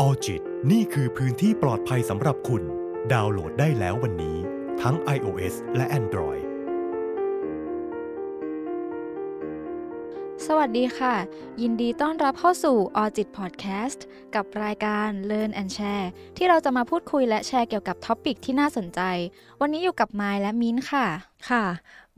[0.00, 0.42] Alljit
[0.72, 2.62] นี่คือพื้นที่ปลอดภัยสำหรับคุณ
[3.12, 4.36] ดาวน์โหลดได้แล้ววันนี้
[4.82, 6.42] ทั้ง iOS และ Android
[10.46, 11.14] สวัสดีค่ะ
[11.62, 16.06] ยินดีต้อนรับเข้าสู่ Alljit พอดแคสต์กับรายการ Learn and Share
[16.36, 19.00] ที่เราจะมาพูดคุยและแชร์เกี่ยวกับ topic ที่น่าสนใจ
[19.60, 21.06] วันนี้อยู่กับไมล์และมิ้นท์ค่ะ
[21.50, 21.64] ค่ะ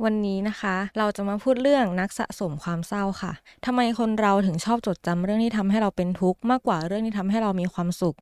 [0.04, 3.32] วันนี้นะคะ เราจะมาพูดเรื่องนักสะสมความเศร้าค่ะ
[3.66, 8.16] ทำไมคนเราถึงชอบจดจำเรื่องที่ทำให้เราเป็นทุกข์มากกว่าเรื่องที่ทำให้เรามีความสุข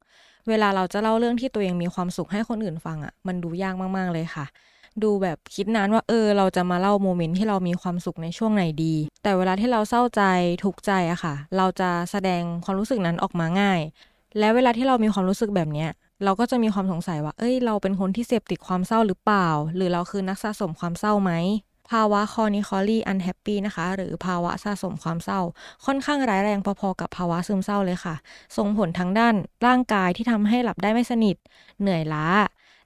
[0.48, 4.46] เวลาเราจะเล่าเรื่องที่ตัวเองมีความสุขให้คนอื่นฟังอะ่ะ มันดูยากมากๆเลยค่ะ
[5.02, 10.22] ดูแบบคิดนานว่าเออ เราจะมาเล่าโมเมนต์ที่เรามีความสุขในช่วงไหนดี แต่เวลาที่เราเศร้าใจ
[10.64, 13.80] ทุกข์ใจอะค่ะ เราจะแสดงความรู้สึกนั้นออกมาง่าย
[14.38, 15.90] และเวลาที่เรามีความรู้สึกแบบเนี้ย
[16.24, 21.32] เราก็จะมีความสงสัยว่า เอ้ย เราเป็นคนที่เสพติดความเศร้าหรือเปล่า หรือเราคือนักสะสมความเศร้าไหม
[21.90, 25.40] ภาวะ chronically unhappy นะคะ หรือภาวะสะสมความเศร้า
[25.86, 28.14] ค่อนข้างร้ายแรงพอๆกับภาวะซึมเศร้าเลยค่ะ
[28.56, 29.34] ส่งผลทั้งด้าน
[29.66, 31.36] ร่างกายที่ทำให้หลับได้ไม่สนิท
[31.80, 32.26] เหนื่อยล้า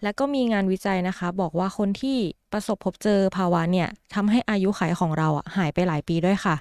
[0.02, 2.18] และก็มีงานวิจัยนะคะ บอกว่าคนที่
[2.52, 6.56] ประสบพบเจอภาวะเนี่ยทำให้อายุขัยของเราหายไปหลายปีด้วยค่ะ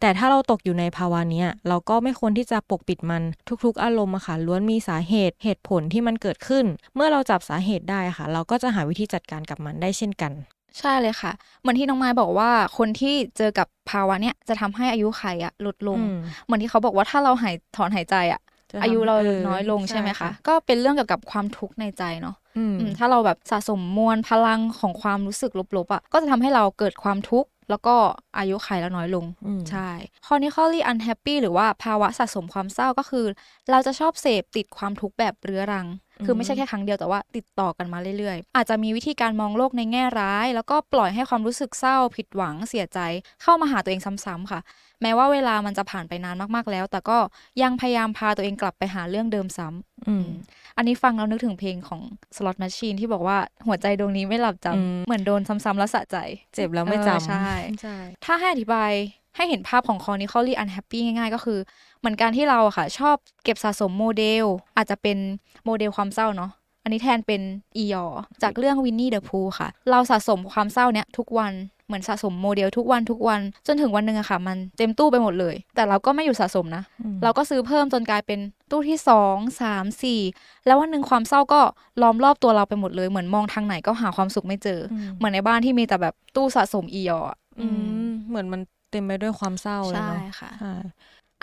[0.00, 3.22] แต่ถ้าเราตกอยู่ในภาวะนี้เราก็ไม่ควรที่จะปกปิดมัน
[3.64, 6.64] ทุกๆ อารมณ์อะค่ะล้วนมีสาเหตุเหตุผลที่มันเกิดขึ้น
[6.94, 10.32] เมื่อเราจับสาเหตุได้ค่ะ เราก็จะหาวิธีจัดการกับมันได้เช่นกัน
[10.78, 27.94] ใช่เลยค่ะ เหมือนที่น้องไม้บอกว่าคนที่เจอกับภาวะเนี้ยจะทำให้อายุไขอะลดลงอืมเหมือนที่เขาบอกว่าถ้าเราหายถอนหายใจอะจะทำอายุเราเออน้อยลงใช่ใช่ไหมคะค่ะก็เป็นเรื่องเกี่ยวกับความทุกข์ในใจเนาะอืมอืมถ้าเราแบบสะสมมวลพลังของความรู้สึกลบๆอะก็จะทำให้เราเกิดความทุกข์แล้วก็
[28.38, 29.88] อายุขัยเราน้อยลงอืมใช่
[30.26, 33.26] chronically unhappy หรือว่าภาวะสะสมความเศร้าก็คือ
[33.70, 35.86] เราจะชอบเสพติดความทุกข์แบบเรื้อรัง
[36.24, 42.98] คือไม่ใช่แค่ครั้งเดียวแต่ว่าติดต่อกันมาเรื่อยๆ อาจจะมีวิธีการมองโลกในแง่ร้าย แล้วก็ปล่อยให้ความรู้สึกเศร้าผิดหวังเสียใจ
[43.42, 44.60] เข้ามาหาตัวเองซ้ำๆค่ะ
[45.02, 47.18] แม้ว่าเวลามันจะผ่านไปนานมากๆแล้ว แต่ก็
[47.62, 50.26] ยังพยายามพาตัวเองกลับไปหาเรื่องเดิมซ้ำอืม
[50.76, 52.00] อันนี้ฟังแล้วนึกถึงเพลงของ
[52.36, 56.16] Slot Machine ที่บอกว่าหัวใจดวงนี้ไม่หลับจอืมำเหมือนโดนซ้ำๆแล้วสะใจ
[56.54, 57.48] เจ็บแล้วไม่เออจำใช่
[57.82, 58.92] ใช่ ถ้าให้อธิบาย
[59.38, 61.58] ให้เห็นภาพของ chronically unhappy ง่ายๆ ก็คือ
[61.98, 64.44] เหมือนการที่เราอะค่ะ ชอบเก็บสะสมโมเดล
[64.76, 65.18] อาจจะเป็น
[65.64, 66.50] โมเดลความเศร้าเนาะ
[66.82, 67.42] อันนี้แทนเป็น
[67.76, 68.06] อียอ
[68.42, 71.52] จากเรื่อง Winnie the Pooh ค่ะ เราสะสมความเศร้าเนี้ยทุกวัน
[71.86, 80.20] เหมือนสะสมโมเดลทุกวันทุกวัน จนถึงวันหนึ่งอะค่ะ มันเต็มตู้ไปหมดเลย แต่เราก็ไม่หยุดสะสมนะอืมเราก็ซื้อเพิ่มจนกลายเป็นตู้ที่สองสามสี่
[80.66, 81.60] แล้ววันหนึ่งความเศร้าก็
[82.02, 87.66] ล้อมรอบตัวเราไปหมดเลย เหมือนมองทางไหนก็หาความสุขไม่เจออมเหมือนในบ้านที่มีแต่แบบตู้สะสมอียออะอื
[88.06, 88.60] มเหมือนมัน
[88.90, 90.66] เต็มไปด้วยความเศร้าเลยใช่เนาะค่ะใช่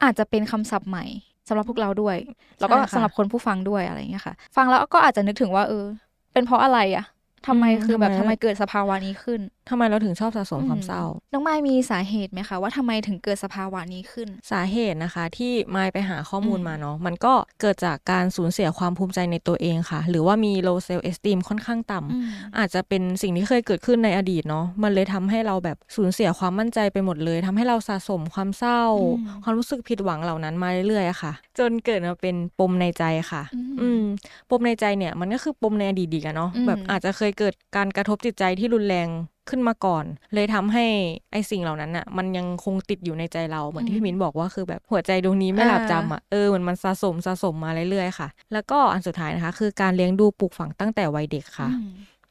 [0.04, 1.04] อาจจะเป็นคำศัพท์ใหม่
[1.48, 2.18] สำหรับพวกเราด้วย
[2.60, 5.86] แล้วก็ใช่ค่ะสำหรับคนผู้ฟังด้วยอะไรอย่างเงี้ยค่ะ ฟังแล้วก็อาจจะนึกถึงว่าเออ
[6.34, 7.06] เป็นเพราะอะไรอะ
[7.48, 11.04] ทำไมอืมคือแบบทำทำไมไมเกิดสภาวะนี้ขึ้น ทำไมเราถึงชอบสะสมความเศร้า
[11.34, 22.26] น้องไม้มีสาเหตุไหมคะ ว่าทำไมถึงเกิดสภาวะนี้ขึ้น สาเหตุนะคะ ที่มายไปหาข้อมูลอืมมาเนาะมันก็เกิดจากการสูญเสียความภูมิใจในตัวเองค่ะ หรือว่ามี low self esteem ค่อนข้างต่ำอืม
[22.58, 34.04] อาจจะเป็นสิ่งที่เคยเกิดขึ้นในอดีตเนาะมันเลยทำให้เราแบบสูญเสียความมั่นใจไปหมดเลยทำให้เราสะสมความเศร้าอืมความรู้สึกผิดหวังเหล่านั้นมาเรื่อยๆอะค่ะ จนเกิดมาเป็นปมในใจค่ะอืมอืม
[34.50, 39.10] ปมในใจเนี่ยมันก็คือปมในอดีตดีกันเนาะอืมแบบอาจจะเคยเกิดการกระทบจิตใจที่รุนแรง
[39.50, 40.86] ขึ้นมาก่อน เลยทำให้
[41.32, 51.70] ไอ้สิ่งเหล่านั้นอะมันยังคงติดอยู่ในใจเราเหมือนที่พี่มิ้นบอกว่าคือแบบหัวใจดวงนี้ไม่หลับจำอะเออเหมือนมันสะสมสะสมมาเรื่อยๆค่ะ แล้วก็อันสุดท้ายนะคะ คือการเลี้ยงดูปลูกฝังตั้งแต่วัยเด็กค่ะ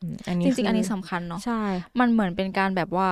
[0.05, 1.61] อืมอืมอันนี้จริง ๆ อันนี้คืสำคัญเนาะใช่
[2.01, 3.09] มันเหมือนเป็นการแบบว่า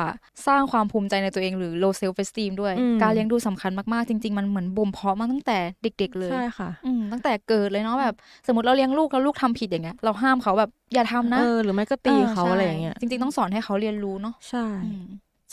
[0.47, 8.14] สร้างความภูมิใจในตัวเองหรือ low self esteem ด้วยอืมการเลี้ยงดูสำคัญมากๆ จริง ๆ มันเหมือนบ่มเพาะมาตั้งแต่เด็ก ๆ เลยใช่ค่ะอืมตั้งแต่เกิดเลยเนาะแบบ
[8.47, 15.04] สมมติเราเลี้ยงลูกแล้วลูกทำผิดอย่างเงี้ยเราห้ามเขาแบบอย่าทำนะเออหรือไม่ก็ตีเขาใช่อะไรอย่างเงี้ยจริง ๆ ต้องสอนให้เขาเรียนรู้เนาะใช่อืม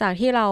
[0.02, 0.48] จากที่เรา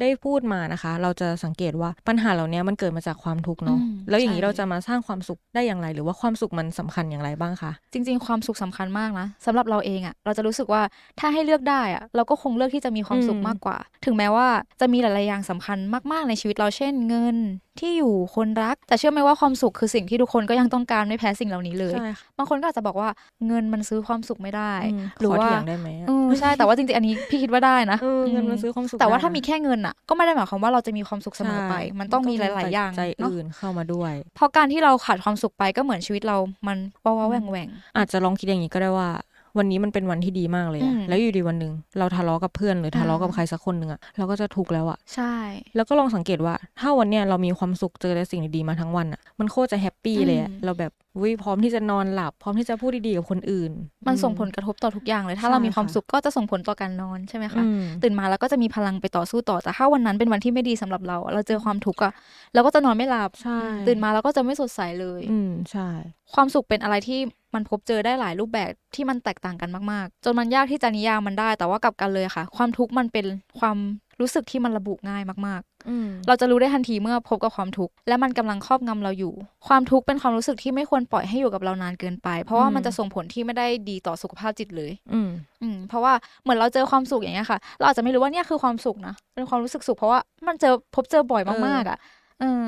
[0.00, 10.82] ได้พูดมานะคะ เราจะสังเกตว่าปัญหาเหล่านี้มันเกิดมาจากความทุกข์เนาะอืมแล้วอย่างนี้ใช่เราจะมาสร้างความสุขได้อย่างไร หรือว่าความสุขมันสำคัญอย่างไรบ้างคะจริง ๆ ความสุขสำคัญมากนะสำหรับเราเองอะเราจะรู้สึกว่า
[11.20, 14.46] ถ้าให้เลือกได้อะเราก็คงเลือกที่จะมีความสุขอืมมากกว่า ถึงแม้ว่า
[14.80, 15.78] จะมีหลายๆอย่างสำคัญ
[16.12, 17.36] มาก ๆในชีวิตเราเช่นเงิน
[17.80, 23.08] ที่อยู่คนรัก แต่เชื่อไหมว่าความสุขคือสิ่งที่ทุกคนก็ยังต้องการไม่แพ้สิ่งเหล่านี้เลยใช่ค่ะบางคนก็อาจจะบอกว่า
[23.46, 36.36] เงินมันซื้อความสุขไม่ได้อืมหรือขอว่าเถียงได้ไหมอะเออใช่แต่ว่าจริงๆอันนี้พี่คิดว่าได้นะเออเงินมันซื้อความสุขแต่ว่าได้ถ้ามีนะแค่เงินอะก็ไม่ได้หมายความว่าเราจะมีความสุขเสมอไปใช่มันต้องมีหลาย ๆ อย่างใจเนาะอื่นเข้ามาด้วย เพราะการที่เราขาดความสุขไปก็เหมือนชีวิตเรา
[36.66, 39.10] มันว้าวๆแหว่งแหว่งอาจจะลองคิดอย่างนี้ก็ได้ว่า
[39.58, 45.34] วันนี้มันเป็นวันที่ดีมากเลยอือะมแล้วอยู่ดีวันหนึ่งเราทะเลาะกับเพื่อนหรือทะเลาะกับอ่าใครสักคนหนึ่งอะเราก็จะทุกข์แล้วอะใช่
[45.76, 50.92] แล้วก็ลองสังเกตว่า ถ้าวันเนี้ยเรามีความสุขเจอแต่สิ่งดีๆมาทั้งวันอะมันโคตรจะแฮปปี้เลยอะอืมเราแบบ
[51.22, 53.72] วิพร้อมที่จะนอนหลับ พร้อมที่จะพูดดีๆกับคนอื่น
[54.06, 62.12] มันส่งอืผลกระทบต่อทุกอย่างเลย ถ้าใช่เรามีความค่ะสุขก็จะส่งผลต่อการนอนใช่ไหมคะอืมตื่นมาแล้วก็จะมีพลังไปต่อสู้ต่อแต่ถ้าวันนั้นเป็นวันที่ไม่ดีสำหรับเราอะเราเจอความทุกข์อะ
[62.54, 65.88] เราก็จะนอนไม่หลับใช่ตื่นมาแล้วก็จะไม่สดใสเลย อืมใช่
[66.34, 67.20] ความสุขเป็นอะไรที่
[67.54, 73.26] มันพบเจอได้หลายรูปแบบที่มันแตกต่างกันมากๆ จนมันยากที่จะนิยามมันได้ แต่ว่ากลับกันเลยค่ะ ความทุกข์มันเป็น
[73.58, 73.76] ความ
[74.20, 79.32] รู้สึกที่มันระบุง่ายมากอืมๆเราจะรู้ได้ทันทีเมื่อพบกับความทุกข์และมันกำลังครอบงำเราอยู่
[79.68, 85.30] ความทุกข์เป็นความรู้สึกที่ไม่ควรปล่อยให้อยู่กับเรานานเกินไป เพราะว่ามันจะส่งผลที่ไม่ได้ดีต่อสุขภาพจิตเลยอืม
[85.62, 86.12] อืมเพราะว่า
[86.42, 92.23] เหมือนเราเจอความสุขอย่างเงี้ยค่ะ เราอาจจะไม่รู้ว่าเนี่ยคือความสุขนะเป็นความรู้สึกสุขเพราะว่ามันเจอพบเจอบ่อยมากๆอะเออ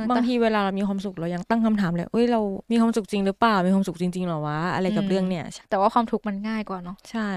[0.09, 2.41] บางแต่ทีเวลาเรามีความสุขเรายังตั้งคำถามเลยเอ้ยเรา
[2.73, 7.29] มีความสุขจริงหรือเปล่า มีความสุขจริงๆหรอวะ อะไรกับอืมเรื่องเนี่ย แต่ว่าความทุกข์มันง่ายกว่าเนาะ ใช่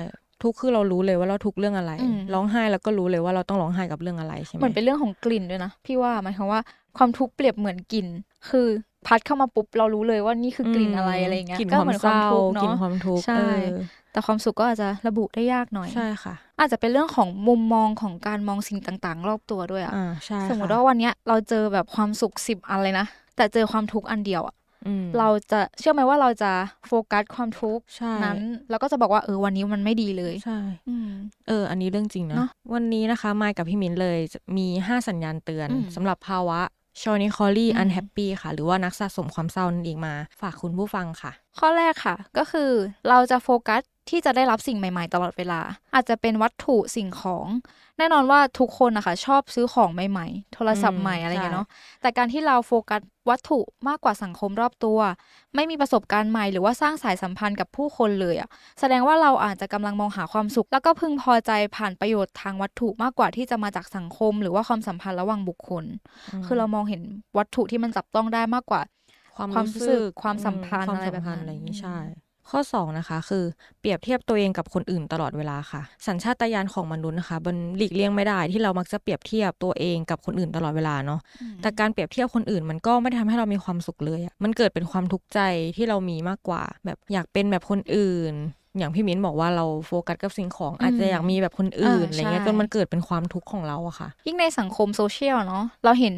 [0.44, 6.62] ทุกข์คือเรารู้เลยว่าเราทุกข์เรื่องอะไรอืมร้องไห้แล้วก็รู้เลยว่าเราต้องร้องไห้กับเรื่องอะไรใช่ไหมเหมือนเป็นเรื่องของกลิ่นด้วยนะ พี่ว่าหมายความว่า
[6.98, 8.08] ความทุกข์เปรียบเหมือนกลิ่น
[8.50, 8.68] คือ
[9.08, 13.68] พัดเข้ามาปุ๊บเรารู้เลยว่านี่คือกลิ่นอะไรอะไรเงี้ยกลิ่นก็ความเหมือนเศความร้าทุกข์กลิ่นเนาะความทุกข์ใช่เออ
[14.12, 23.06] แต่ความสุขก็อาจจะระบุได้ยากหน่อยใช่ค่ะ อาจจะเป็นเรื่องของมุมมองของการมองสิ่งต่างๆ รอบตัวด้วยอะอ่าใช่สมมติค่ะว่าวันเนี้ยเราเจอแบบความสุขสิบอันเลยนะ
[23.36, 24.56] แต่เจอความทุกข์อันเดียวอะ
[24.88, 26.52] อืมเราจะเชื่อไหมว่าเราจะ
[26.88, 30.60] โฟกัสความทุกข์ใช่นั้น แล้วก็จะบอกว่าเออวันนี้มันไม่ดีเลยใช่
[30.90, 31.10] อืม
[31.48, 36.60] เออ อันนี้เรื่องจริงนะเนอะวันนี้นะคะมายกับพี่มิ้นเลยจะมี 5 สัญญาณเตือนอืมสำหรับภาวะ
[37.02, 42.72] chronically อืม unhappy ค่ะ หรือว่านักสะสมความเศร้านั่นเองมา ฝากคุณผู้ฟังค่ะ ข้อแรกค่ะ ก็คือ
[43.10, 45.62] เราจะโฟกัส ที่จะได้รับสิ่งใหม่ๆ ตลอดเวลา
[45.94, 47.48] อาจจะเป็นวัตถุสิ่งของ
[47.98, 51.68] แน่นอนว่าทุกคนนะคะชอบซื้อของใหม่ๆ โทรศัพท์ใหม่อะไรอย่างเงี้ยเนาะ
[52.02, 55.00] แต่การที่เราโฟกัสวัตถุมากกว่าสังคมรอบตัว
[55.56, 65.84] ไม่มีประสบการณ์ใหม่หรือว่าสร้างสายสัมพันธ์กับผู้คนเลยอะแสดงว่าเราอาจจะกำลังมองหาความสุข แล้วก็พึงพอใจผ่านประโยชน์ทางวัตถุมากกว่าที่จะมาจากสังคม หรือว่าความสัมพันธ์ระหว่างบุคคล
[66.46, 67.02] คือเรามองเห็น
[67.38, 68.82] วัตถุที่มันจับต้องได้มากกว่า
[69.36, 71.98] ความความรู้สึกความสัมพันธ์ความอะไรแบบสัมพันธ์นั้นอะไรอย่างนี้อืมใช่
[72.52, 73.44] ข้อ 2 นะคะ คือ
[73.80, 85.40] เปรียบเทียบตัวเองกับคนอื่นตลอดเวลาค่ะ สัญชาตญาณของมนุษย์นะคะมันหลีกเลี่ยงไม่ได้ที่เรามักจะเปรียบเทียบตัวเองกับคนอื่นตลอดเวลาเนาะอืมแต่การเปรียบเทียบคนอื่นมันก็ไม่ได้ทำให้เรามีความสุขเลยอะมันเกิดเป็นความทุกข์ใจ
[85.76, 88.34] ที่เรามีมากกว่า แบบอยากเป็นแบบคนอื่น
[88.78, 96.16] อย่างพี่มิ้นบอกว่าเราโฟกัสกับสิ่งของอาจจะอยากมีแบบคนอื่นอ่าอะไรเงี้ยใช่จนมันเกิดเป็นความทุกข์ของเราอะค่ะ ยิ่งในสังคมโซเชียลเนาะเราเห็น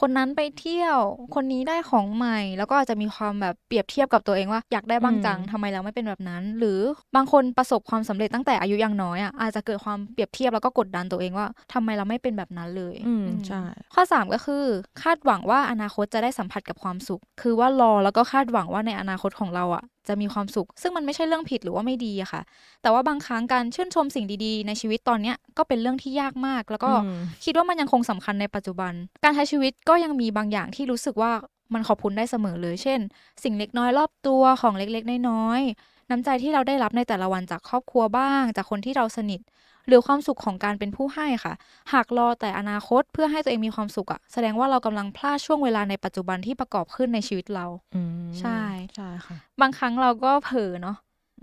[0.00, 0.98] คนนั้นไปเที่ยว
[1.34, 6.80] คนนี้ได้ของใหม่ แล้วก็อาจจะมีความแบบเปรียบเทียบกับตัวเองว่าอยากได้บ้างจังอืมทำไมเราไม่เป็นแบบนั้น หรือ
[7.16, 13.62] บางคนประสบความสำเร็จตั้งแต่อายุยังน้อยอะอาจจะเกิดความเปรียบเทียบแล้วก็กดดันตัวเองว่าทำไมเราไม่เป็นแบบนั้นเลยอืมอืมใช่
[13.94, 14.64] ข้อ 3 ก็คือ
[15.02, 22.42] คาดหวังว่าอนาคตจะได้สัมผัสกับความสุข คือว่ารอแล้วก็คาดหวังว่าในอนาคตของเราอะจะมีความสุข ซึ่งมันไม่ใช่เรื่องผิดหรือว่าไม่ดีอะค่ะ
[22.82, 28.92] แต่ว่าบางครั้งการชื่นชมสิ่งดีๆ ในชีวิตตอนเนี้ยก็เป็นเรื่องที่ยากมาก แล้วก็อืมคิดว่ามันยังคงสำคัญในปัจจุบัน
[29.24, 31.32] การใช้ชีวิตก็ยังมีบางอย่างที่รู้สึกว่า
[31.74, 33.00] มันขอบคุณได้เสมอเลย เช่น
[33.44, 39.40] สิ่งเล็กน้อยรอบตัวของเล็กๆน้อยๆน้ำใจที่เราได้รับในแต่ละวันจากครอบครัวบ้าง จากคนที่เราสนิท
[39.86, 41.54] หรือความสุขของการเป็นผู้ให้ค่ะ
[41.92, 48.60] หากรอแต่อนาคตเพื่อให้ตัวเองมีความสุขอะแสดงว่าเรากำลังพลาดช่วงเวลาในปัจจุบันที่ประกอบขึ้นในชีวิตเราอืมใช่
[48.94, 50.96] ใช่ค่ะ บางครั้งเราก็เผลอเนาะ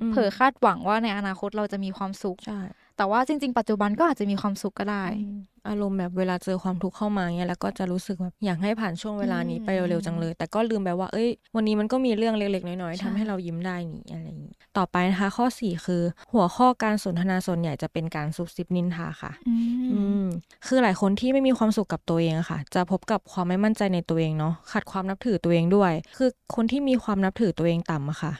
[0.09, 2.59] มเผลอคาดหวังว่าในอนาคตเราจะมีความสุขใช่
[2.97, 16.03] แต่ว่าจริง ๆ ปัจจุบันก็อาจจะมีความสุขก็ได้อืมอารมณ์แบบเวลาเจอความทุกข์เข้ามาเงี้ยแล้วก็จะรู้สึกแบบอยากให้ผ่านช่วงเวลานี้ไปอืมเร็วๆจังเลย แต่ก็ลืมไปว่า เอ้ย วันนี้มันก็มีเรื่องเล็กๆ น้อยๆใช่ทำให้เรายิ้มได้นี่อะไรอย่างนี้ ต่อไปนะคะ ข้อ 4 คือ
[16.33, 19.55] หัวข้อการสนทนาส่วนใหญ่จะเป็นการซุบซิบนินทาค่ะอื
[19.91, 20.25] อืมม
[20.67, 28.33] คือหลายคนที่ไม่มีความสุขกับตัวเองอะค่ะ จะพบกับความไม่มั่นใจในตัวเองเนาะขาดความนับถือตัวเองด้วย คือคนที่มีความนับถือตัวเองต่ำอะค่ะ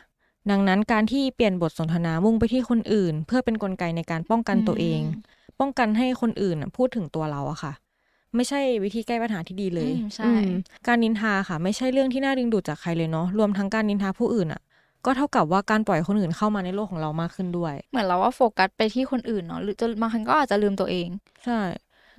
[0.52, 5.02] ดังนั้นการที่เปลี่ยนบทสนทนามุ่งไปที่คนอื่น เพื่อเป็นกลไกในการป้องกันตัวเอง
[5.60, 7.74] ป้องกันให้คนอื่นน่ะพูดถึงตัวเราอะค่ะ
[8.36, 10.48] ไม่ใช่วิธีแก้ปัญหาที่ดีเลยอืมใช่อืม
[10.88, 14.62] การนินทาค่ะ ไม่ใช่เรื่องที่น่าดึงดูดจากใครเลยเนาะรวมทั้งการนินทาผู้อื่นอะ
[15.06, 21.08] ก็เท่ากับว่าการปล่อยคนอื่นเข้ามาในโลกของเรามากขึ้นด้วย เหมือนเราว่าโฟกัสไปที่คนอื่นเนาะหรือจะบางครั้งก็อาจจะลืมตัวเอง
[21.46, 21.62] ใช่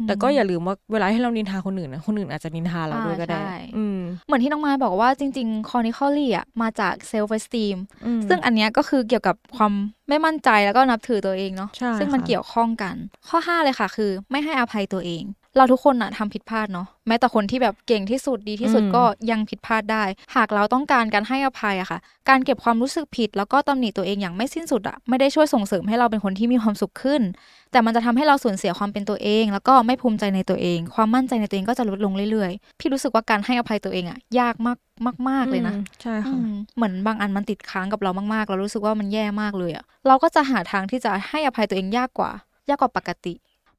[0.07, 9.73] แต่ก็อย่าลืมว่าเวลาที่เรานินทาคนอื่นนะคนอื่นอาจจะนินทาเราด้วยก็ได้อ่าใช่อืมเหมือนที่น้องไม้บอกว่าจริงๆ chronically อะมาจาก self-esteem อืมซึ่งอันเนี้ยก็คือเกี่ยวกับความ
[10.09, 12.95] ไม่มั่นใจแล้วก็นับถือตัวเองเนาะใช่ซึ่งมันค่ะเกี่ยวข้องกัน
[13.29, 15.25] ข้อ 5 เลยค่ะ คือ ไม่ให้อภัยตัวเอง
[15.57, 20.05] เราทุกคนอะทำผิดพลาดเนาะแม้แต่คนที่แบบเก่งที่สุดดีที่สุดอืมก็ยังผิดพลาดได้
[20.37, 27.23] หากเราต้องการการให้อภัยอะค่ะ การเก็บความรู้สึกผิด แล้วก็ตำหนิตัวเองอย่างไม่สิ้นสุดอะไม่ได้ช่วยส่งเสริมให้เราเป็นคนที่มีความสุขขึ้น
[27.73, 34.79] แต่มันจะทำให้เราสูญเสียความเป็นตัวเอง แล้วก็ไม่ภูมิใจในตัวเอง ความมั่นใจในตัวเองก็จะลดลงเรื่อยๆ พี่รู้สึกว่าการให้อภัยตัวเองอะยากมาก
[35.29, 42.31] มาก ๆ เลยนะอืมใช่อืค่ะมเหมือนบางอันมันติดค้างกับเรามากๆ เรารู้สึกว่ามันแย่มากเลยอะเราก็จะหาทางที่จะให้อภัยตัวเองยากกว่า
[42.69, 43.35] ยากกว่าปกติ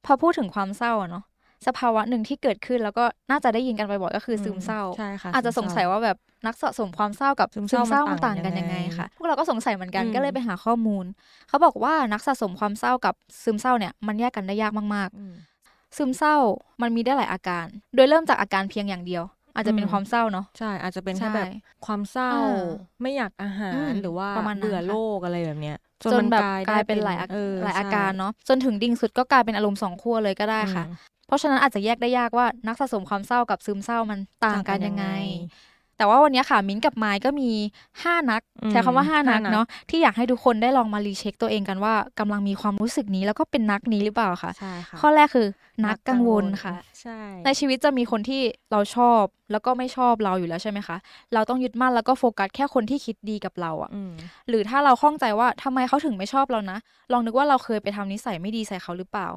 [0.05, 1.23] พอพูดถึงความเศร้าอะเนาะ
[1.67, 11.05] สภาวะหนึ่งที่เกิดขึ้น แล้วก็น่าจะได้ยินกันบ่อยๆก็คือซึมเศร้าใช่ค่ะอาจจะสงสัยว่าแบบนักสะสมความเศร้ากับซึซึมมเศเศร้าร้ามัมันนต่าต่างงกักันนยัยังงไงไงคะพวกเราก็สงสัยเหมือนกันอืมก็เลยไปหาข้อมูล
[11.49, 16.35] เขาบอกว่านักสะสมความเศร้ากับซึมเศร้าเนี่ยมันแยกกันได้ยากมากอืมๆซึมเศร้า
[16.81, 19.23] มันมีได้หลายอาการ โดยเริ่มจากอาการเพียงอย่างเดียว
[19.55, 21.47] อาจจะเป็นอืมความเศร้าเนาะใช่อาจจะเป็นแค่ใช่แบบ
[21.85, 22.65] ความเศร้าอ่า
[23.01, 35.55] ไม่อยากอาหารอืมหรือว่าประมาณนั้นเบื่อค่ะโลกอะไรแบบเนี้ยจนมันแบบได้กลายเป็นหลายอาเออหลายอาใช่การเนาะจนถึงดิ่งสุดก็กลายเป็นอารมณ์สองขั้วเลยก็ได้ค่ะอืม เพราะฉะนั้นอาจจะแยกได้ยากว่านักสะสมความเศร้ากับซึมเศร้ามันต่างกันยังไงต่างกันยังไง
[35.97, 37.49] แต่ว่าวันนี้ค่ะมิ้นท์กับไม้ก็มี
[37.93, 45.47] 5 นักอืมใช้คำว่า5นักห้านักเนาะที่อยากให้ทุกคนได้ลองมารีเช็คตัวเองกันว่ากำลังมีความรู้สึกนี้แล้วก็เป็นนักนี้หรือเปล่าค่ะใช่ค่ะข้อแรกคือ
[45.85, 50.97] นักกังวลค่ะใช่ในชีวิตจะมีคนที่เราชอบแล้วก็ไม่ชอบเราอยู่แล้วใช่ไหมคะ
[51.33, 54.11] เราต้องยึดมั่นแล้วก็โฟกัสแค่คนที่คิดดีกับเราอะอืม
[54.49, 56.77] หรือถ้าเราข้องใจว่าทำไมเขาถึงไม่ชอบเรานะ
[57.11, 59.27] ลองนึกว่าเราเคยไปทำนิสัยไม่ดีใส่เขาหรือเปล่า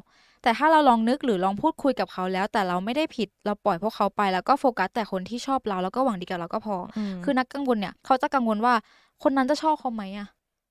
[0.42, 8.74] แต่ถ้าเราลองนึกหรือลองพูดคุยกับเขาแล้ว แต่เราไม่ได้ผิดเราปล่อยพวกเขาไปแล้วก็โฟกัสแต่คนที่ชอบเราแล้วก็หวังดีกับเราก็พออมคือนักกังวลเนี่ยเขาจะกังวลว่า
[9.22, 10.28] คนนั้นจะชอบเขาไหมอะ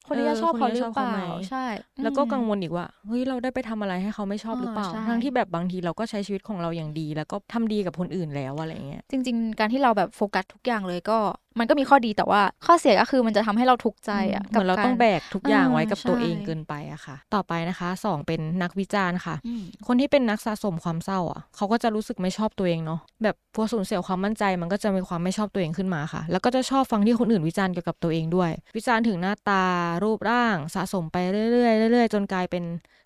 [0.07, 1.65] คนนี้จะชอบเขาหรือเปล่าเออคนนี้จะชอบเขาไหมใช่
[2.03, 11.17] แล้วก็อืมกังวลอีกว่าเฮ้ยเราได้ไปทำอะไรให้เขาไม่ชอบหรือเปล่าอ่าใช่ทั้งที่แบบบางทีเราก็ใช้ชีวิตของเราอย่างดี แล้วก็ทำดีกับคนอื่นแล้วอะไรเงี้ยจริง ๆ การที่เราแบบโฟกัสทุกอย่างเลยก็
[11.59, 29.63] มันก็มีข้อดีแต่ว่าข้อเสียก็คือมันจะทำให้เราทุกข์ใจอะเหมือนเรากับต้องแบกทุกอย่างไว้กับใช่ตัวเองเกินไปอะค่ะ ต่อไปนะคะสองเป็นนักวิจารณ์ค่ะอืมคนที่เป็นนักสะสมความเศร้าอะเขาก็จะรู้สึกไม่ชอบตัวเองเนาะแบบพอสูญเสียความมั่นใจ มันก็จะมีความไม่ชอบตัวเองขึ้นมาค่ะ แล้วก็จะชอบฟังที่คนอื่นวิจารณ์เกี่ยวกับตัวเองด้วย วิจารณ์ถึงหน้าตา
[30.03, 31.17] รูปร่างสะสมไป
[31.51, 32.63] เรื่อยๆเรื่อยๆจนกลายเป็น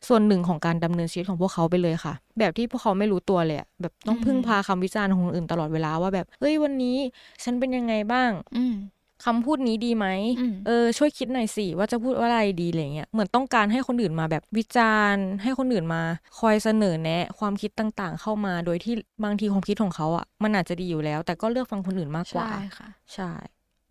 [0.07, 6.97] ส่วนหนึ่งของการดำเนินชีวิตของพวกเขาไปเลยค่ะ แบบที่พวกเขาไม่รู้ตัวเลยอะแบบต้องพึ่งพาคำวิจารณ์ของคนอื่นตลอดเวลาว่าแบบเฮ้ยวันนี้
[7.43, 8.75] ฉันเป็นยังไงบ้าง อืม
[9.25, 10.07] คำพูดนี้ดีไหม
[10.39, 16.01] อืมเออช่วยคิดหน่อยสิว่าจะพูดว่าอะไรดีอะไรเงี้ยเหมือนต้องการให้คนอื่นมาแบบวิจารณ์ ให้คนอื่นมา
[16.39, 23.31] คอยเสนอแนะ ความคิดต่างๆ เข้ามาโดยที่บางทีความคิดของเขาอะมันอาจจะดีอยู่แล้ว แต่ก็เลือกฟังคนอื่นมากกว่าใช่ค่ะ ใช่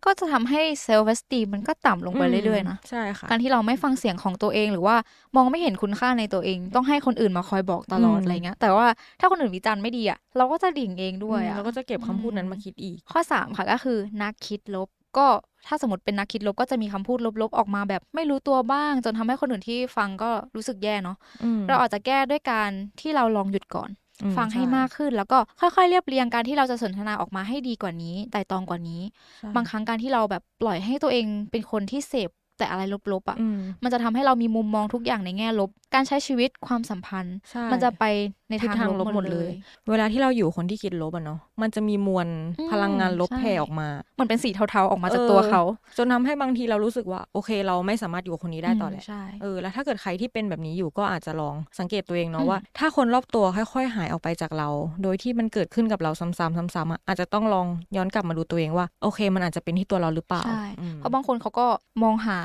[0.05, 4.95] ก็จะทำให้เซลฟ์เวสตีมันก็ต่ำลงไปเรื่อยๆนะใช่ค่ะการที่เราไม่ฟังเสียงของตัวเองหรือว่า
[5.35, 8.87] มองไม่เห็นคุณค่าในตัวเอง ต้องให้คนอื่นมาคอยบอกตลอดอืมอะไรเงี้ยแต่ว่า
[9.19, 15.27] ถ้าคนอื่นวิจารณ์ไม่ดีอะเราก็จะดิ่งเองด้วยอืมอะเราก็จะเก็บคำพูดนั้นอืมมาคิดอีก ข้อสามค่ะก็คือนักคิดลบก็
[15.67, 24.04] ถ้าสมมติเป็นนักคิดลบก็จะมีคำพูดลบๆออกมาแบบไม่รู้ตัวบ้าง จนทำให้คนอื่นที่ฟังก็รู้สึกแย่เนาะอืมเราอาจจะแก้ด้วยการที่เราลองหยุดก่อนอื
[24.37, 29.01] ฟังให้ช่มากขึ้นแล้วก็ค่อยๆ เรียบเรียงการที่เราจะสนทนาออกมาให้ดีกว่านี้ไต่ตองกว่านี้
[29.37, 32.81] ใช่บางครั้งการที่เราแบบปล่อยให้ตัวเองเป็นคนที่เสพ แต่อะไร
[33.13, 38.03] ลบๆอะอืมมันจะทำให้เรามีมุมมองทุกอย่างในแง่ลบ การใช้ชีวิตความสัมพันธ์ใช่มันจะไป
[38.49, 39.53] ในทิศทางทางลลบบหหมมดดเลเลยย
[39.89, 42.27] เวลาที่เราอยู่คนที่คิดลบอะเนาะมันจะมีมวล
[42.59, 45.61] อืมพลังงานลบใช่แผ่ออกมาเหมือนเป็นสีเทาๆออกมาจากเออตัวเขา
[45.97, 54.69] จนทำให้บางทีเรารู้สึกว่า โอเค เราไม่สามารถอยู่กับคนนี้ได้ต่อแหละใช่เออแล้วถ้าเกิดใครที่เป็นแบบนี้อยู่ก็อาจจะลองสังเกตตัวเองอืเนาะมว่า ถ้าคนรอบตัวค่อยๆหายออกไปจากเรา
[55.03, 56.39] โดยที่มันเกิดขึ้นกับเราซ้ำๆ
[56.75, 61.67] ซ้ำๆอะอาจจะต้องลองย้อนกลับมาดูตัวเองว่า โอเค มันอาจจะเป็นที่ตัวเราหรือเปล่าใช่อืมเพราะบางคนเขาก็
[62.03, 62.39] มองหา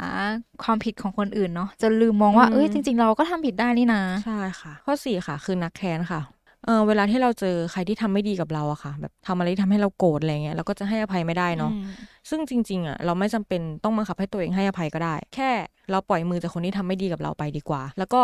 [0.62, 6.20] ความผิดของคนอื่นเนาะจะลืมมองว่าอืมเอ้ยจริง ๆ เราก็ทำผิดได้นี่นะใช่ค่ะ ข้อสี่ค่ะ คือนักแค้นค่ะ
[6.66, 11.86] เออเวลาที่เราเจอใครที่ทำไม่ดีกับเราอะค่ะ แบบทำอะไรที่ทำให้เราโกรธอะไรเงี้ยเราก็จะให้อภัยไม่ได้เนาะอืม
[12.30, 15.50] ซึ่งจริง ๆอะเราไม่จำเป็นต้องบังคับให้ตัวเองให้อภัยก็ได้ แค่
[15.90, 18.22] เราปล่อยมือจากคนที่ทำไม่ดีกับเราไปดีกว่า แล้วก็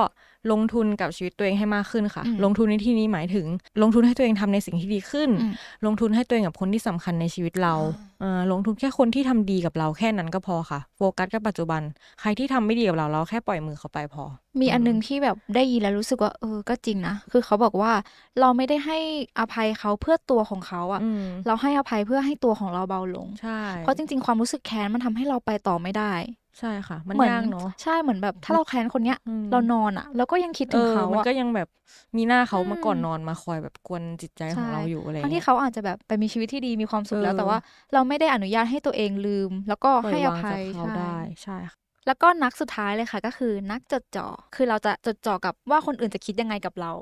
[0.53, 3.47] ลงทุนกับชีวิตตัวเองให้มากขึ้นค่ะอืมลงทุนในที่นี้หมายถึง
[3.83, 5.53] ลงทุนให้ตัวเองทำในสิ่งที่ดีขึ้นอืม
[5.87, 7.75] ลงทุนให้ตัวเองกับคนที่สำคัญในชีวิตเรา
[8.21, 11.83] เออลงทุนแค่คนที่ทำดีกับเราแค่นั้นก็พอค่ะ โฟกัสกับปัจจุบัน
[12.21, 14.25] ใครที่ทำไม่ดีกับเราเราแค่ปล่อยมือเขาไปพอ
[14.61, 17.93] มีอันนึงที่แบบได้ยินแล้วรู้สึกว่าเออก็จริงนะ คือเขาบอกว่า
[18.41, 18.99] เราไม่ได้ให้
[19.39, 26.13] อภัยเขาเพื่อตัวของเขาอะอืมเราให้อภัยเพื่อให้ตัวของเราเบาลง ใช่ เพราะจริง ๆ ความรู้สึกแค้นมันทำให้เราไปต่อไม่ได้
[26.59, 31.69] ใช่ค่ะ มันเหมืยากเนาะใช่เหมือนแบบ ถ้าเราแค้นคนเนี้ยอืมเรานอนอะเราก็ยังคิดเอถึงอเขามันอะก็ยังแบบ
[32.17, 37.59] มีหน้าเขามาก่อนอืมนอนมาคอยแบบกวนจิตใจของใช่เราอยู่อะไรทั้งที่เงี้ยเขาอาจจะแบบไปมีชีวิตที่ดีมีความสุขแล้วเออแต่ว่า
[37.95, 46.93] เราไม่ได้อนุญาตให้ตัวเองลืม แล้วก็ปล่อให้ยอวางภัจากยเขาใช่ได้ใช่ค่ะแล้วก็นักสุดท้ายเลยค่ะ ก็คือนักจดจ่อ คือเราจะจดจ่อกับว่าคนอื่นจะคิดยังไงกับเรา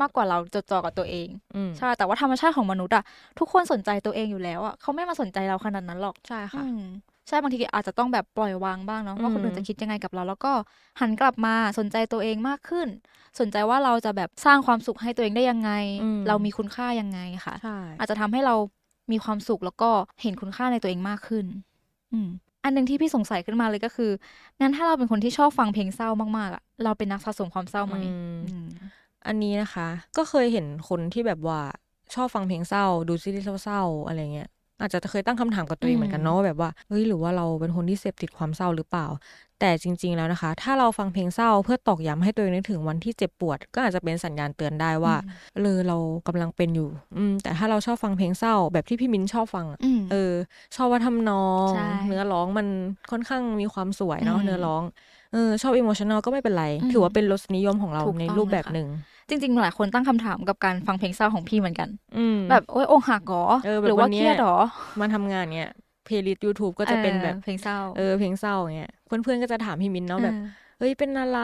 [0.00, 3.04] มากกว่าเราจดจ่อกับตัวเองอืมใช่แต่ว่าธรรมชาติของมนุษย์อะ
[3.38, 6.80] ทุกคนสนใจตัวเองอยู่แล้วอะเขาไม่มาสนใจเราขนาดนั้นหรอกใช่ค่ะอืม
[7.28, 10.52] ใช่บางทีอาจจะต้องแบบปล่อยวางบ้างเนาะว่าคนอื่นจะคิดยังไงกับเรา แล้วก็
[11.00, 12.88] หันกลับมาสนใจตัวเองมากขึ้น
[13.40, 15.70] สนใจว่าเราจะแบบสร้างความสุขให้ตัวเองได้ยังไง
[16.02, 18.54] อืมเรามีคุณค่ายังไงค่ะใช่อาจจะทำให้เรา
[19.12, 19.90] มีความสุขแล้วก็
[20.22, 21.46] เห็นคุณค่าในตัวเองมากขึ้น
[22.12, 22.28] อืม
[22.64, 24.10] อันหนึ่งที่พี่สงสัยขึ้นมาเลยก็คือ
[24.60, 26.08] งั้นถ้าเราเป็นคนที่ชอบฟังเพลงเศร้า
[26.38, 27.96] มากๆอะเราเป็นนักสะสมความเศร้าไหม
[29.24, 31.60] อืมอืมอันนี้นะคะ ก็เคยเห็นคนที่แบบว่า
[32.14, 34.48] ชอบฟังเพลงเศร้า ดูซีรีส์เศร้าๆอะไรเงี้ย
[34.80, 39.06] อาจจะเคยตั้งคำถามกับตัวเองเหมือนกันเนาะว่าแบบว่าเฮ้ยหรือว่าเราเป็นคนที่เสพติดความเศร้าหรือเปล่า
[39.60, 45.14] แต่จริง ๆแล้วนะคะ ถ้าเราฟังเพลงเศร้าเพื่อตอกย้ำให้ตัวเองนึกถึงวันที่เจ็บปวด ก็อาจจะเป็นสัญญาณเตือนได้ว่า
[45.56, 45.96] เออเรา
[46.28, 50.32] กำลังเป็นอยู่ อืมแต่ถ้าเราชอบฟังเพลงเศร้า แบบที่พี่มิ้นชอบฟังอะอืมเออ
[50.76, 52.66] ชอบว่าทำนองใช่เนื้อร้องมัน
[53.10, 54.82] ค่อนข้างมีความสวยเนาะอืมเนื้อร้อง
[55.32, 58.88] เออชอบอิโมชันแนลก็ไม่เป็นไรอืมถือว่าเป็นรสนิยมของเราถูกในต้องรูปแบบเลยค่ะหนึ่ง
[59.28, 64.56] จริงๆ หลายคนตั้งคำถามกับการฟังเพลงเศร้าของพี่เหมือนกัน อืมแบบโอ๊ยอกหักเหรอเออแบบหรือว่าวันเนี้เคยรียดเหรอ
[65.00, 65.70] มาทำงานเนี่ย
[66.04, 71.38] playlist YouTube ก็จะเป็นแบบออเพลงเศร้าเออเพลงเศร้าอย่างเงี้ยเพื่อนๆก็จะถามพี่มินเนาะแบบเออเฮ้ยเป็นอะไร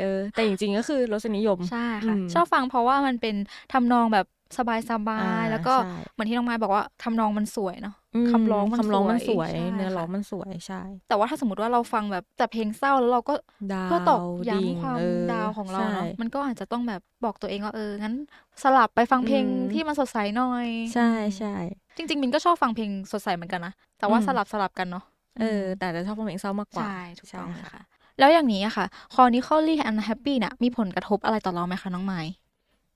[0.00, 3.34] เออแต่จริงๆก็คือรสนิยมใช่ค่ะอืมชอบฟังเพราะว่ามันเป็น
[3.72, 4.26] ทำนองแบบ
[4.58, 4.80] สบาย
[5.16, 13.34] อ่าๆแล้วก็ใช่เหมือนที่น้องไม้บอกว่าทำนองมันสวยเนาะมคำร้องมันคำร้องมันสสววยยใช่เนื้อร้องค่ะมันสวยใช่ แต่ว่าถ้าสมมติว่าเราฟังแบบแต่เพลงเศร้าแล้วเราก็
[13.72, 14.20] down เพื่อตอก
[14.52, 18.14] ดิ่งย้ำความเออดาวของเราเนาะใช่มันก็อาจจะต้องแบบบอกตัวเองว่าเอองั้น
[18.62, 21.02] สลับไปฟังเพลงอืมที่มันสดใสหน่อย ใช่
[21.36, 21.48] ใช่
[21.96, 25.04] จริงๆมินก็ชอบฟังเพลงสดใสเหมือนกันนะแต่ว่าอืมสลับสลับกันเนาะ
[25.38, 27.82] เออ แต่จะชอบฟังเพลงเศร้ามากกว่าใช่ถูกต้องใช่เลยค่ะ
[28.18, 32.20] แล้วอย่างนี้อะค่ะ chronically unhappy เนี่ยมีผลกระทบอะไรต่อเราไหมคะน้องไม้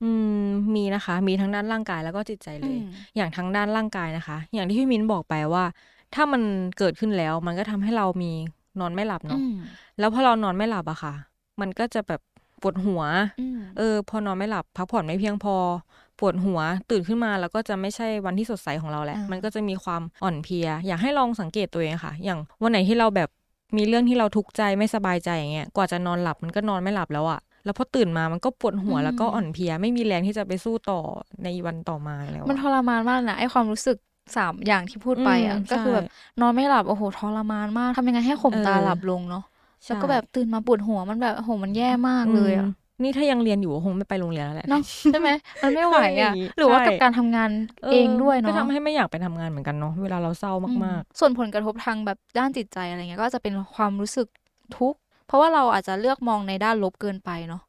[0.03, 0.11] อื
[0.43, 0.45] ม
[0.75, 5.63] มีนะคะ มีทั้งด้านร่างกายแล้วก็จิตใจเลยอืมอย่างทั้งด้านร่างกายนะคะ อย่างที่พี่มิ้นบอกไปว่า
[6.15, 6.41] ถ้ามัน
[6.77, 8.31] เกิดขึ้นแล้ว มันก็ทำให้เรามี
[8.79, 9.55] นอนไม่หลับเนาะอืม
[9.99, 11.13] แล้วพอเรานอนไม่หลับอะค่ะ
[11.61, 12.21] มันก็จะแบบ
[12.61, 13.01] ปวดหัว
[13.39, 15.55] อืมเออ พอนอนไม่หลับ พักผ่อนไม่เพียงพอ
[16.19, 23.29] ปวดหัว ตื่นขึ้นมาแล้วก็จะไม่ใช่วันที่สดใสของเราแหละอ่ามัมันก็จะมีความอ่อนเพลีย อยากให้ลองสังเกตตัวเองค่ะ อย่างวันไหนที่เราแบบ
[23.77, 30.99] มีเรื่องที่เราทุกข์ใจไม่สบายใจอย่างเงี้ย กว่าจะนอนหลับมันก็นอนไม่หลับแล้วอะ แล้วพอตื่นมามันก็ปวดหัวแล้วก็อ่อนเพลียไม่มีแรงที่จะไปสู้ต่อ
[31.43, 33.97] ในวันต่อมาแล้วอะมันทรมานมากนะไอความรู้สึก
[34.35, 36.05] สามอย่างที่พูดไปอะอืมก็คือใช่แบบ
[36.41, 39.43] นอนไม่หลับโอ้โหทรมานมากทำยังไงให้ข่มตาเออหลับลงเนาะ
[39.85, 45.29] ใช่แล้วก็แบบตื่นมาปวดหัวมันแบบโอ้โหมันแย่มากเลยอะมนี่ถ้ายังเรียนอยู่ก็คงไม่ไปโรงเรียนแล้วแหละเนาะใช่ไหม
[45.63, 47.49] มันไม่ไหวใช่อะหรือว่าใช่กับการทำงาน
[47.91, 50.53] เองด้วยก็เนาะทำให้ไม่อยากไปทำงานเหมือนกันเนาะเวลาเราเศร้า
[50.85, 54.27] มากส่วนผลกระทบทางแบบด้านจิตใจอะไรเงี้ยก็จะเป็นความรู้สึก
[54.77, 55.02] ทุกข์เพ
[55.33, 57.61] ราะว่าเราอาจจะเลือกมองในด้านลบเกินไปเนาะ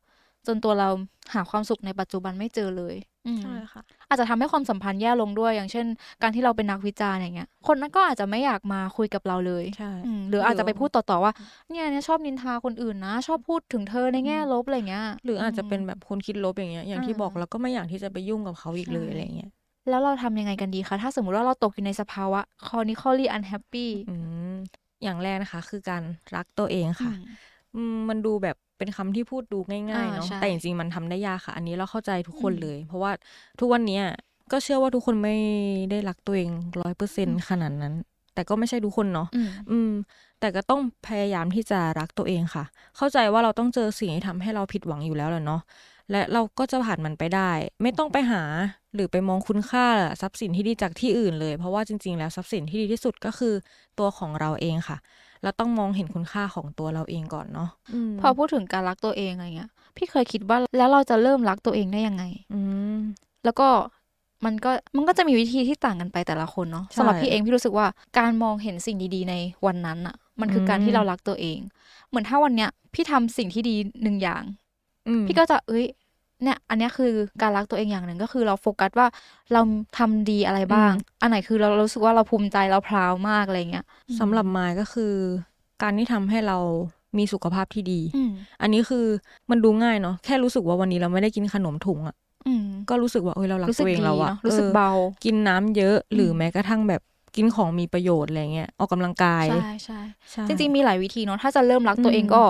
[0.47, 0.89] จนตัวเรา
[1.35, 5.87] หาความสุขในปัจจุบันไม่เจอเลยอืมๆใช่ค่ะ อาจจะทำให้ความสัมพันธ์แย่ลงด้วย อย่างเช่น
[6.23, 11.33] การที่เราเป็นนักวิจารณ์อย่างเงี้ย คนนั้นก็อาจจะไม่อยากมาคุยกับเราเลยใช่อืมหรืออาจจะไปพูดต่อๆว่า
[11.71, 19.51] เนี่ยเนี่ยชอบนินทาคนอื่นนะ ชอบพูดถึงเธอในแง่ลบอะไรเงี้ย หรืออาจจะเป็นแบบคนคิดลบอย่างเงี้ย อย่างที่อ่าบอกเราก็ไม่อยากที่จะไปยุ่งกับเขาอีกเลยใช่อะไรเงี้ย
[19.89, 24.17] แล้วเราทำยังไงกันดีคะ ถ้าสมมติว่าเราตกอยู่ในสภาวะ chronically unhappy อื
[24.55, 24.57] ม
[25.03, 26.03] อย่างแรกนะคะ คือการ
[26.37, 27.23] รักตัวเองค่ะอื
[27.75, 33.11] มอืมมันดูแบบเป็นคำที่พูดดูง่ายๆอ่าเนาะใช่แต่จริงๆมันทำได้ยากค่ะ อันนี้เราเข้าใจทุกคนอืมเลย เพราะว่า
[33.61, 34.05] ทุกวันเนี้ย
[34.53, 35.37] ก็เชื่อว่าทุกคนไม่
[35.91, 37.95] ได้รักตัวเองร้อยเปอร์เซ็นขนาดนั้น
[38.35, 39.93] แต่ก็ไม่ใช่ทุกคนเนาะอืมอืม
[40.41, 42.65] แต่ก็ต้องพยายามที่จะรักตัวเองค่ะ
[42.97, 45.63] เข้าใจว่าเราต้องเจอสิ่งที่ทำให้เราผิดหวังอยู่แล้วแหละเนาะ
[46.11, 47.51] และเราก็จะผ่านมันไปได้
[47.83, 48.43] ไม่ต้องไปหา
[48.95, 49.87] หรือไปมองคุณค่า
[50.21, 53.55] ทรัพย์สินที่ดีจากที่อื่นเลย เพราะว่าจริง ๆ แล้วทรัพย์สินที่ดีที่สุดก็คือ
[53.99, 54.99] ตัวของเราเองค่ะ
[55.45, 57.71] เราต้องมองเห็นคุณค่าของตัวเราเองก่อนเนาะ
[58.11, 62.61] มพอพูดถึงการรักตัวเองอะไรเงี้ย พี่เคยคิดว่าแล้วเราจะเริ่มรักตัวเองได้ยังไง อื
[62.97, 62.99] ม
[63.45, 63.69] แล้วก็
[64.45, 67.87] มันก็มันก็จะมีวิธีที่ต่างกันไปแต่ละคนเนาะใช่สำหรับพี่เองพี่รู้สึกว่า
[68.19, 69.35] การมองเห็นสิ่งดีๆ ใน
[69.67, 71.59] วันนั้นอะมันคือการอืมที่เรารักตัวเอง
[72.09, 74.43] เหมือนถ้าวันเนี้ยพี่ทำสิ่งที่ดีหนึ่งอย่าง
[75.09, 75.85] อืมพี่ก็จะเอ้ย
[76.43, 79.07] เนี่ยอันเนี้ยคือการรักตัวเองอย่างหนึ่งก็คือเราโฟกัสว่า
[79.53, 79.61] เรา
[79.99, 83.85] ทำดีอะไรบ้าง อันไหนคือเรารู้สึกว่าเราภูมิใจเราพราวมากอะไรเงี้ย
[84.19, 85.13] สำหรับมายก็คือ
[85.83, 86.59] การที่ทำให้เรา
[87.19, 89.07] มีสุขภาพที่ดีอืมอันนี้คือ
[89.51, 92.17] มันดูง่ายเนาะแค่รู้สึกว่าวันนี้เราไม่ได้กินขนมถุงอะ
[92.47, 94.91] อืมก็รู้สึกว่าเอ้ยเรารักรู้สึตักวเองดีแล้วอะเนาะรู้สึกออเบา
[95.25, 97.03] กินน้ำเยอะหรืออมแม้กระทั่งแบบ
[97.37, 102.43] กินของมีประโยชน์อะไรเงี้ยออกกำลังกายใช่ใช่ใช่จริงๆมีหลายวิธีเนาะถ้าจะเริ่มรักตัวเองอืมก็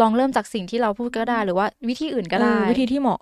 [0.00, 3.18] ลองเริ่มจากสิ่งที่เราพูดก็ได้ หรือว่าวิธีอื่นก็ได้เออวิธีที่เหมาะ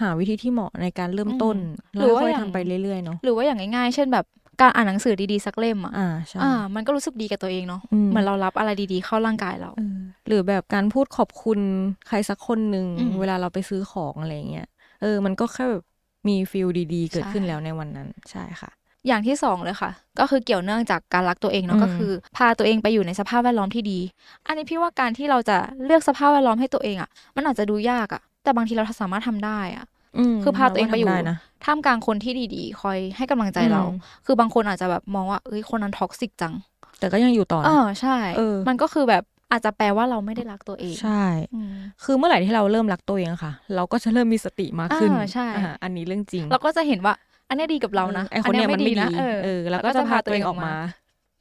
[0.00, 4.24] หาวิธีที่เหมาะในการเริ่มต้นอืมแล้วหรือว่าค่อยอย่างทำไปเรื่อยๆเนาะหรือว่าอย่างง่ายๆ เช่นแบบ
[4.60, 11.60] การอ่านหนังสือดีๆสักเล่มอะอ่าใช่อ่ามันก็รู้สึกดีกับตัวเองเนาะอืมเหมือนเรารับอะไรดีๆเข้าร่างกายเราเออหรือแบบการพูดขอบคุณ
[12.08, 14.68] ใครสักคนหนึ่งอืมเวลาเราไปซื้อของอะไรเงี้ย
[15.02, 15.84] เออ มันก็แค่แบบ
[16.28, 18.70] มีฟิลดีๆ เกิดใช่ขึ้นแล้วในวันนั้นใช่ค่ะ
[19.06, 24.00] อย่างที่สองเลยค่ะ ก็คือเกี่ยวเนื่องจากการรักตัวเองเนาะอืมก็คือ พาตัวเองไปอยู่ในสภาพแวดล้อมที่ดี
[24.46, 29.86] อันนี้พี่ว่าการที่เราจะเลือกสภาพแวดล้อมให้ตัวเองอะ มันอาจจะดูยากอะ แต่บางทีเราสามารถทำได้อะ
[30.34, 36.54] มคือพาตัวเองไปอยู่ราก็ทำด้นะท่ามกลางคนที่ดีๆ คอยให้กำลังใจเราอืมคือบางคนอาจจะแบบมองว่าเอ้ยคนนั้นท็อกซิกจัง
[36.98, 47.14] แต่ก็ยังอยู่ต่อเอนะอใช่เออมันก็คือแบบอาจจะแปลว่าเราไม่ได้รักตัวเอง ใช่อืมคือเมื่อไหร่ที่เราเริ่มรักตัวเองอะค่ะ เราก็จะเริ่มมีสติมากขึ้นอ่าใช่อ่าอันนี้เรื่องจริง เราก็จะเห็นว่า
[47.48, 50.74] อันเนี้ยดีกับเรานะออไอคนเนี้ยมันไม่ดีนะเออเออ แล้วก็จะพาตัวเองออกมา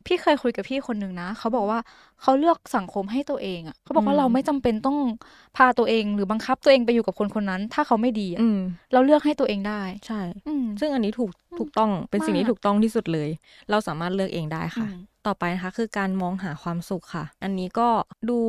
[0.07, 1.79] พี่เคยคุยกับพี่คนหนึ่งนะ เขาบอกว่า
[2.21, 4.97] เขาเลือกสังคมให้ตัวเองอะ เขาบอกว่าอืมเราไม่จำเป็นต้อง
[5.57, 8.59] พาตัวเองหรือบังคับตัวเองไปอยู่กับคนคนนั้น ถ้าเขาไม่ดีอะอืม
[8.93, 13.29] เราเลือกให้ตัวเองได้ ใช่อืมซึ่งอันนี้ถูกถูกต้องเป็นสิ่งที่มากถูกต้องที่สุดเลย
[13.69, 17.89] เราสามารถเลือกเองได้ค่ะอืมต่อไปนะคะคือการมองหาความสุขค่ะ อันนี้ก็
[18.29, 18.39] ดู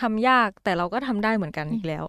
[0.00, 2.04] ทำยากแต่เราก็ทำได้เหมือนกันอีกแล้ว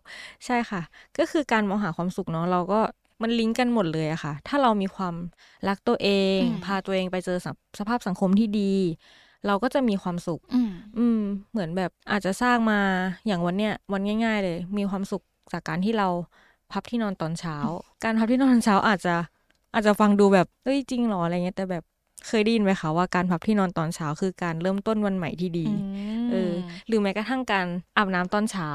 [0.45, 0.81] ใช่ค่ะ
[1.17, 2.81] ก็คือการมองหาความสุขเนาะเราก็
[3.21, 5.15] มันลิงก์กันหมดเลยอะค่ะ ถ้าเรามีความ
[5.67, 8.73] รักตัวเองอืมพาตัวเองไปเจอสภสภาพสังคมที่ดี
[9.47, 12.79] เราก็จะมีความสุขอืมอืม เหมือนแบบอาจจะสร้างมา
[13.27, 16.07] อย่างวันเนี้ยวันง่าย ๆ เลย มีความสุขจากการที่เรา
[16.71, 17.57] พับที่นอนตอนเช้า
[18.03, 19.15] การพับที่นอนตอนเช้าอาจจะ
[19.73, 21.83] อาจจะฟังดูแบบเอ้ยจริงเหรออะไรเงี้ยแต่แบบ
[22.27, 25.67] เคยได้ยินไหมคะว่าการพับที่นอนตอนเช้าคือการเริ่มต้นวันใหม่ที่ดี
[26.31, 26.51] เออ
[26.87, 28.69] หรือแม้กระทั่งการอาบน้ำตอนเช้า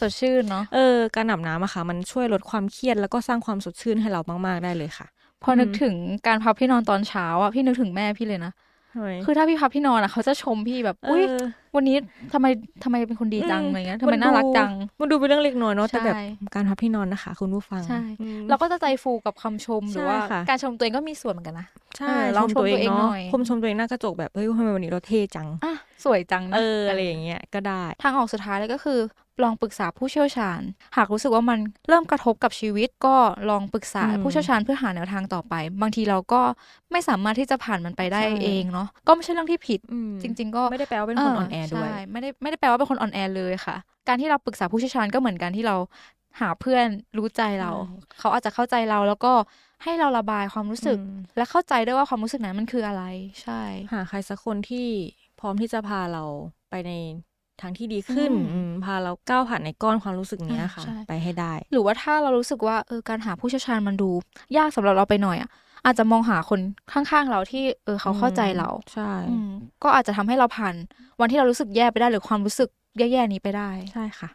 [0.00, 5.06] สดชื่นเนาะเออการอาบน้ำอะค่ะ มันช่วยลดความเครียดแล้วก็สร้างความสดชื่นให้เรามาก ๆ ได้เลยค่ะ
[5.42, 5.94] พอนึกอืมถึง
[6.26, 8.52] การพับพี่นอนตอนเช้าอะพี่นึกถึงแม่พี่เลยนะ
[8.92, 11.34] ทำไมคือถ้าพี่พับพี่นอนอะเขาจะชมพี่แบบเออุ้ยอ
[11.76, 11.96] วันนี้
[12.32, 12.46] ทำไม
[12.84, 16.22] ทำไมเป็นคนดีจังอืมอะไรเงี้ยทำไมมันน่ารักดูจัง มันดูเป็นเรื่องเล็กน้อยเนาะแต่แบบใช่
[16.54, 21.66] การพับที่นอนนะคะ คุณผู้ฟังใช่อืมเราก็จะใจฟูกับคำชมหรือว่าใช่ค่ะการชมตัวเองก็มีส่วนเหมือนกันนะ
[21.98, 25.72] ใช่เออลองชมตัวเองหน่อยชมชมตัวเองหน้ากระจกแบบเฮ้ยทำไมวันนี้เราเท่จังอะ
[26.04, 29.00] สวยจังนะเอออะไรอย่างเงี้ยก็ได้ ทางออกสุดท้ายเลยก็คือ
[29.42, 30.60] ลองปรึกษาผู้เชี่ยวชาญ
[30.96, 33.16] หากรู้สึกว่ามันเริ่มกระทบกับชีวิตก็
[33.50, 36.40] ลองปรึกษาอืมผู้เชี่ยวชาญเพื่อหาแนวทางต่อไป บางทีเราก็
[36.92, 43.76] ไม่สามารถที่จะผ่านมันไปได้ใช่เองเนาะก็ไม่ใช่เรื่องที่ผิดอืมจริง ๆ ก็ไม่ได้แปลว่าเป็นคนอ่อนแอด้วยใช่ไม่ได้ไม่ได้แปลว่าเป็นคนอ่อนแอเลยค่ะ
[44.08, 45.76] การที่เราปรึกษาผู้เชี่ยวชาญก็เหมือนกันที่เรา
[46.40, 46.86] หาเพื่อน
[47.18, 49.32] รู้ใจเราใช่เขาอาจจะเข้าใจเราแล้วก็
[49.84, 53.04] ให้เราระบายความรู้สึกอืมและเข้าใจด้วยว่าความรู้สึกนั้นมันคืออะไร
[53.42, 53.62] ใช่
[53.92, 54.88] หาใครสักคนที่
[55.42, 56.24] พร้อมที่จะพาเรา
[56.70, 56.92] ไปใน
[57.60, 64.10] ทางที่ดีขึ้นอืมอืมพาเราก้าวผ่านในก้อนความรู้สึกเนี้ยค่ะใช่ไปให้ได้ หรือว่าถ้าเรารู้สึกว่าเออการหาผู้เชี่ยวชาญมันดู
[64.56, 65.50] ยากสำหรับเราไปหน่อยอะ
[65.84, 66.60] อาจจะมองหาคน
[66.92, 69.50] ข้างๆเราที่เออเขาเข้าใจเราใช่อืม
[69.82, 70.74] ก็อาจจะทำให้เราผ่าน
[71.20, 74.28] วันที่เรารู้สึกแย่ไปได้หรือความรู้สึกแย่ๆนี้ไปได้ใช่ค่ะ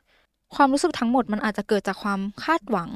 [0.55, 2.89] ความรู้สึกทั้งหมดมันอาจจะเกิดจากความคาดหวัง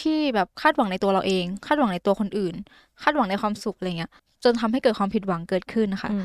[0.00, 2.54] ที่แบบคาดหวังในตัวเราเอง คาดหวังในตัวคนอื่น
[3.02, 4.10] คาดหวังในความสุขอะไรเงี้ย
[4.44, 6.18] จนทำให้เกิดความผิดหวังเกิดขึ้นนะคะอื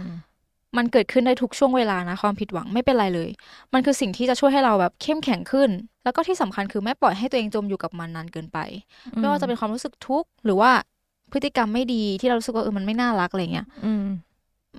[0.74, 3.30] มมันเกิดขึ้นได้ทุกช่วงเวลานะความผิดหวังไม่เป็นไรเลย
[3.74, 5.70] มันคือสิ่งที่จะช่วยให้เราแบบเข้มแข็งขึ้น
[6.04, 8.60] แล้วก็ที่สำคัญคือไม่ปล่อยให้ตัวเองจมอยู่กับมันนานเกินไป
[9.16, 10.72] ไม่ว่าจะเป็นความรู้สึกทุกข์หรือว่า
[11.32, 14.08] พฤติกรรมไม่ดีที่เรารู้สึกว่าเออมันไม่น่ารักอะไรเงี้ยอืม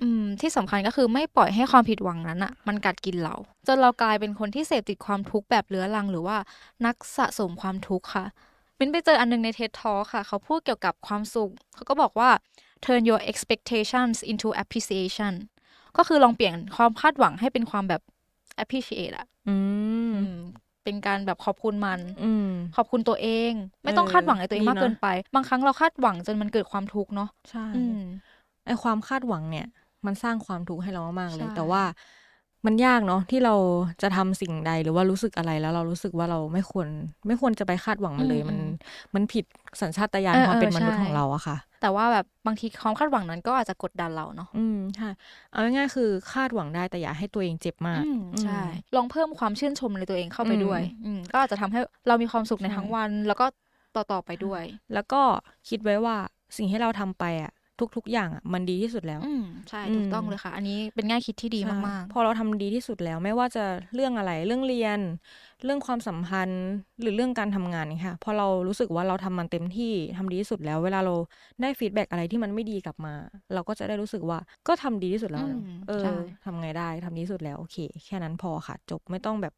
[0.01, 3.35] อืมที่สำคัญก็คือไม่ปล่อยให้ความผิดหวังนั้นอะมันกัดกินเรา
[3.67, 6.37] จนเรากลายเป็นคนที่เสพติดความทุกข์แบบเรื้อรัง หรือว่า
[6.85, 8.25] นักสะสมความทุกข์ค่ะ
[8.79, 12.29] มินไปเจออันนึงในเท็ t ทอค่ะ เขาพูดเกี่ยวกับความสุข เขาก็บอกว่า
[12.85, 15.33] turn your expectations into appreciation
[15.97, 18.01] ก็คือลองเปลี่ยนความคาดหวังให้เป็นความแบบ
[18.63, 19.55] appreciate อะอื
[20.11, 20.39] มอืม
[20.83, 23.51] เป็นการแบบขอบคุณมันอืมขอบคุณตัวเอง
[23.83, 27.97] ไม่ต้องเออคาดหวังในตัวเองดีมากนะเกินไป บางครั้งเราคาดหวังจนมันเกิดความทุกข์เนาะใช่อืม
[28.65, 29.67] ไอความคาดหวังเนี่ย
[30.05, 31.83] มันสร้างความทุกข์ให้เรามากๆเลยใช่แต่ว่า
[32.65, 33.55] มันยากเนาะที่เรา
[34.01, 36.87] จะทำสิ่งใดหรือว่ารู้สึกอะไรแล้วเรารู้สึกว่าเราไม่ควร
[37.27, 38.59] ไม่ควรจะไปคาดหวังมันเลย มัน
[39.15, 39.45] มันผิด
[39.81, 45.09] สัญชาตญาณเออความเป็นเออมนุษย์ใช่ของเราอะค่ะ แต่ว่าแบบบางทีความคาดหวังนั้นก็อาจจะกดดันเราเนาะอืมใช่
[45.51, 48.61] เอาง่ายๆคือคาดหวังได้แต่อย่าให้ตัวเองเจ็บมากอืมอืมใช่
[48.95, 53.45] ลองเพิ่มความชื่นชมในตัวเองเข้าไปอืมด้วย อืมก็อาจจะทำให้เรามีความสุขในใช่ทั้งวัน แล้วก็
[53.95, 55.21] ต่อๆไปด้วย แล้วก็
[55.69, 56.15] คิดไว้ว่า
[56.57, 57.51] สิ่งที่เราทำไปอะ
[57.95, 64.99] ทุก ๆ อย่างอะมันดีที่สุดแล้วอืมใช่อืมถูกต้องเลยค่ะ อันนี้เป็นง่ายคิดที่ดีใช่มากพอเราทำดีที่สุดแล้วไม่ว่าจะเรื่องอะไรเรื่องเรียน
[65.65, 66.63] เรื่องความสัมพันธ์
[67.01, 71.13] หรือเรื่องการทำงานเนี่ยค่ะพอเรารู้สึกว่าเราทำมันเต็มที่ทำดีที่สุดแล้ว เวลาเรา
[71.61, 73.13] ได้ feedback อะไรที่มันไม่ดีกลับมา
[73.53, 79.53] เราก็จะได้รู้สึกว่าก็ทำดีที่สุดแล้วนะอืมเออใช่ทำไงได้ทำดีที่สุดแล้วโอเค แค่นั้นพอค่ะ จบไม่ต้องแบบ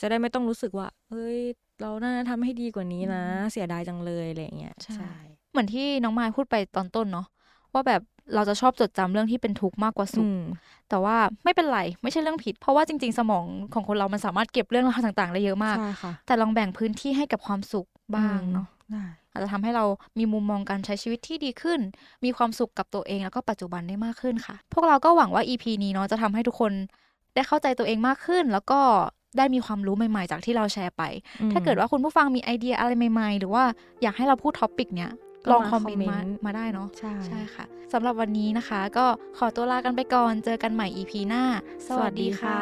[0.00, 1.38] จะได้ไม่ต้องรู้สึกว่าเอ้ย
[1.82, 7.26] เราน่าจะทำให้ดีกว่านี้นะ เสียดายจังเลยอะไรอย่างเงี้ยใช่ๆเหมือนที่น้องมายพูดไปตอนต้นเนาะ
[7.74, 8.02] ว่าแบบ
[8.34, 10.42] เราจะชอบจดจำเรื่องที่เป็นทุกข์มากกว่าสุข อืม
[10.88, 19.84] แต่ว่าไม่เป็นไรไม่ใช่เรื่องผิด เพราะว่าจริง ๆ สมองของคนเรามันสามารถเก็บเรื่องราวต่างๆได้เยอะมากใช่ค่ะแต่ลองแบ่งพื้นที่ให้กับความสุขบ้างเนาะได้อาจจะทำให้เรา
[20.18, 21.80] มีมุมมองการใช้ชีวิตที่ดีขึ้น
[22.24, 26.72] มีความสุขกับตัวเองแล้วก็ปัจจุบันได้มากขึ้นค่ะ พวกเราก็หวังว่า EP นี้เนาะจะทำให้ทุกคน
[27.34, 28.80] ได้เข้าใจตัวเองมากขึ้น แล้วก็
[29.38, 31.02] ได้มีความรู้ใหม่ ๆ จากที่เราแชร์ไป
[31.40, 33.64] อืมถ้าเกิดว่าคุณผู้ฟังมีไอเดียอะไรใหม่ ๆ หรือว่า
[34.02, 39.06] อยากให้เราพูด topic เนี้ยก็ ลองมาคอมเมนต์มาคอมเมนต์มาได้เนาะใช่ใช่ค่ะสำหรับวันนี้นะคะ ก็
[39.38, 41.44] ขอตัวลากันไปก่อน เจอกันใหม่ EP หน้า
[41.86, 42.60] สวัสดีค่ะ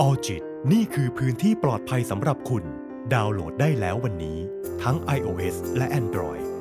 [0.00, 2.64] ออจิตนี่คือพื้นที่ปลอดภัยสำหรับคุณ
[3.14, 4.38] ดาวน์โหลดได้แล้ววันนี้
[4.82, 6.51] ทั้ง iOS และ Android